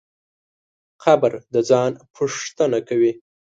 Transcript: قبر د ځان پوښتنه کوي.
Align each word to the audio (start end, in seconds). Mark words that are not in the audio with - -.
قبر 1.03 1.31
د 1.53 1.55
ځان 1.69 1.91
پوښتنه 2.15 2.79
کوي. 2.87 3.11